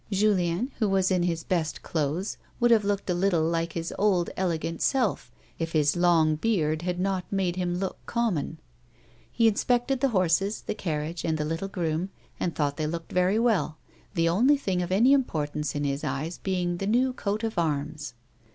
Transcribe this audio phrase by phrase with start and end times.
[0.09, 4.31] Julien, who was in his best clothes, would have looked a little like his old,
[4.35, 8.57] elegant self, if his long beard had not made him look common.
[9.31, 12.09] He inspected the horses, the carriage, and the little groom,
[12.39, 13.77] and thought they looked very well,
[14.15, 18.15] the only thing of any importance in his eyes being the new coat of arms.